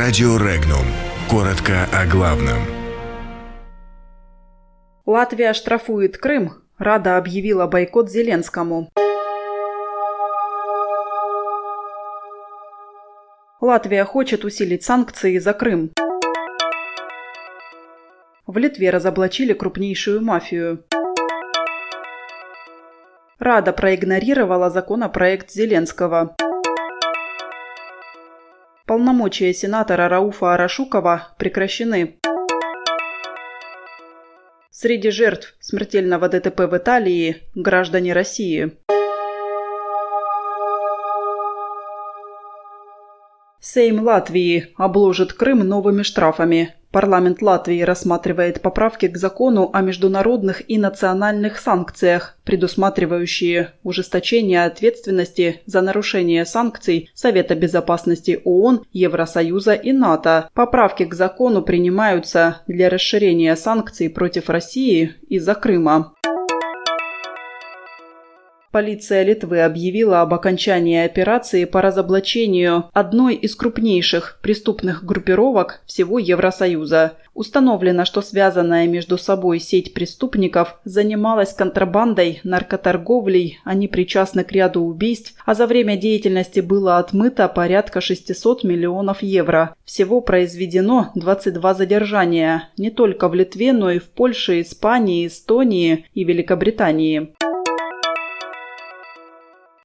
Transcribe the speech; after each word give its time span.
Радио 0.00 0.36
Регнум. 0.36 0.86
Коротко 1.28 1.88
о 1.92 2.06
главном. 2.06 2.58
Латвия 5.04 5.52
штрафует 5.52 6.18
Крым. 6.18 6.52
Рада 6.78 7.16
объявила 7.16 7.66
бойкот 7.66 8.08
Зеленскому. 8.08 8.90
Латвия 13.60 14.04
хочет 14.04 14.44
усилить 14.44 14.84
санкции 14.84 15.36
за 15.38 15.52
Крым. 15.52 15.90
В 18.46 18.56
Литве 18.56 18.90
разоблачили 18.90 19.52
крупнейшую 19.52 20.22
мафию. 20.22 20.84
Рада 23.40 23.72
проигнорировала 23.72 24.70
законопроект 24.70 25.50
Зеленского. 25.50 26.36
Полномочия 28.88 29.52
сенатора 29.52 30.08
Рауфа 30.08 30.54
Арашукова 30.54 31.34
прекращены. 31.38 32.18
Среди 34.70 35.10
жертв 35.10 35.54
смертельного 35.60 36.30
ДТП 36.30 36.60
в 36.60 36.74
Италии– 36.74 37.42
граждане 37.54 38.14
России. 38.14 38.78
Сейм 43.60 44.02
Латвии 44.02 44.72
обложит 44.78 45.34
Крым 45.34 45.68
новыми 45.68 46.02
штрафами. 46.02 46.74
Парламент 46.90 47.42
Латвии 47.42 47.82
рассматривает 47.82 48.62
поправки 48.62 49.08
к 49.08 49.16
закону 49.18 49.70
о 49.72 49.82
международных 49.82 50.68
и 50.70 50.78
национальных 50.78 51.58
санкциях, 51.58 52.38
предусматривающие 52.44 53.74
ужесточение 53.82 54.64
ответственности 54.64 55.60
за 55.66 55.82
нарушение 55.82 56.46
санкций 56.46 57.10
Совета 57.14 57.54
безопасности 57.54 58.40
ООН, 58.44 58.84
Евросоюза 58.92 59.74
и 59.74 59.92
НАТО. 59.92 60.48
Поправки 60.54 61.04
к 61.04 61.14
закону 61.14 61.62
принимаются 61.62 62.62
для 62.66 62.88
расширения 62.88 63.54
санкций 63.54 64.08
против 64.08 64.48
России 64.48 65.14
из-за 65.28 65.54
Крыма. 65.54 66.14
Полиция 68.78 69.24
Литвы 69.24 69.62
объявила 69.62 70.20
об 70.20 70.32
окончании 70.32 71.04
операции 71.04 71.64
по 71.64 71.82
разоблачению 71.82 72.84
одной 72.92 73.34
из 73.34 73.56
крупнейших 73.56 74.38
преступных 74.40 75.04
группировок 75.04 75.80
всего 75.84 76.20
Евросоюза. 76.20 77.14
Установлено, 77.34 78.04
что 78.04 78.22
связанная 78.22 78.86
между 78.86 79.18
собой 79.18 79.58
сеть 79.58 79.94
преступников 79.94 80.78
занималась 80.84 81.52
контрабандой, 81.52 82.40
наркоторговлей, 82.44 83.58
они 83.64 83.88
причастны 83.88 84.44
к 84.44 84.52
ряду 84.52 84.82
убийств, 84.82 85.34
а 85.44 85.54
за 85.54 85.66
время 85.66 85.96
деятельности 85.96 86.60
было 86.60 86.98
отмыто 86.98 87.48
порядка 87.48 88.00
600 88.00 88.62
миллионов 88.62 89.24
евро. 89.24 89.74
Всего 89.84 90.20
произведено 90.20 91.10
22 91.16 91.74
задержания, 91.74 92.68
не 92.76 92.90
только 92.90 93.28
в 93.28 93.34
Литве, 93.34 93.72
но 93.72 93.90
и 93.90 93.98
в 93.98 94.08
Польше, 94.08 94.60
Испании, 94.60 95.26
Эстонии 95.26 96.06
и 96.14 96.22
Великобритании. 96.22 97.34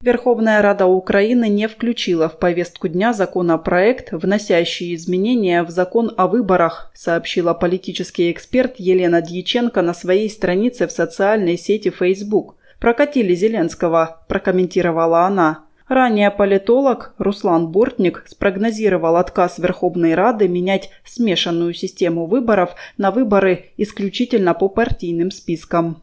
Верховная 0.03 0.61
Рада 0.61 0.85
Украины 0.85 1.47
не 1.47 1.69
включила 1.69 2.27
в 2.27 2.37
повестку 2.37 2.89
дня 2.89 3.13
законопроект, 3.13 4.11
вносящий 4.11 4.93
изменения 4.95 5.63
в 5.63 5.69
закон 5.69 6.13
о 6.17 6.27
выборах, 6.27 6.91
сообщила 6.93 7.53
политический 7.53 8.29
эксперт 8.29 8.73
Елена 8.79 9.21
Дьяченко 9.21 9.81
на 9.81 9.93
своей 9.93 10.29
странице 10.29 10.87
в 10.87 10.91
социальной 10.91 11.57
сети 11.57 11.89
Facebook. 11.89 12.57
«Прокатили 12.81 13.33
Зеленского»,– 13.33 14.25
прокомментировала 14.27 15.21
она. 15.21 15.63
Ранее 15.87 16.31
политолог 16.31 17.13
Руслан 17.17 17.69
Бортник 17.71 18.25
спрогнозировал 18.27 19.15
отказ 19.15 19.57
Верховной 19.57 20.15
Рады 20.15 20.49
менять 20.49 20.89
смешанную 21.05 21.73
систему 21.73 22.25
выборов 22.25 22.71
на 22.97 23.11
выборы 23.11 23.67
исключительно 23.77 24.53
по 24.53 24.67
партийным 24.67 25.31
спискам. 25.31 26.01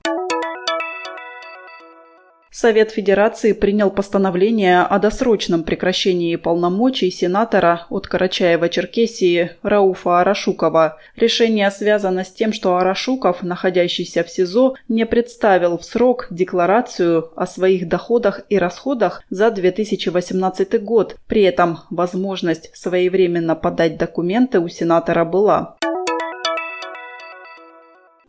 Совет 2.52 2.90
Федерации 2.90 3.52
принял 3.52 3.92
постановление 3.92 4.80
о 4.80 4.98
досрочном 4.98 5.62
прекращении 5.62 6.34
полномочий 6.34 7.08
сенатора 7.12 7.86
от 7.90 8.08
Карачаева-Черкесии 8.08 9.50
Рауфа 9.62 10.20
Арашукова. 10.20 10.98
Решение 11.14 11.70
связано 11.70 12.24
с 12.24 12.32
тем, 12.32 12.52
что 12.52 12.76
Арашуков, 12.76 13.44
находящийся 13.44 14.24
в 14.24 14.30
СИЗО, 14.30 14.74
не 14.88 15.06
представил 15.06 15.78
в 15.78 15.84
срок 15.84 16.26
декларацию 16.30 17.30
о 17.36 17.46
своих 17.46 17.86
доходах 17.86 18.40
и 18.48 18.58
расходах 18.58 19.22
за 19.30 19.52
2018 19.52 20.82
год. 20.82 21.16
При 21.28 21.42
этом 21.42 21.78
возможность 21.88 22.76
своевременно 22.76 23.54
подать 23.54 23.96
документы 23.96 24.58
у 24.58 24.68
сенатора 24.68 25.24
была. 25.24 25.76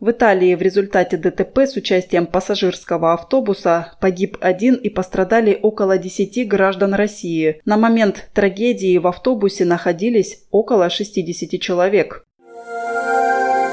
В 0.02 0.10
Италии 0.10 0.56
в 0.56 0.60
результате 0.60 1.16
ДТП 1.16 1.58
с 1.58 1.76
участием 1.76 2.26
пассажирского 2.26 3.12
автобуса 3.12 3.92
погиб 4.00 4.36
один 4.40 4.74
и 4.74 4.88
пострадали 4.88 5.56
около 5.62 5.96
10 5.96 6.48
граждан 6.48 6.92
России. 6.92 7.60
На 7.64 7.76
момент 7.76 8.28
трагедии 8.34 8.98
в 8.98 9.06
автобусе 9.06 9.64
находились 9.64 10.40
около 10.50 10.90
60 10.90 11.60
человек. 11.60 12.24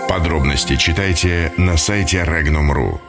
Подробности 0.08 0.76
читайте 0.76 1.52
на 1.58 1.78
сайте 1.78 2.18
Regnum.ru. 2.18 3.00